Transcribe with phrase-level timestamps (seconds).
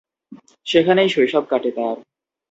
[0.67, 1.97] সেখানেই শৈশব কাটে তার।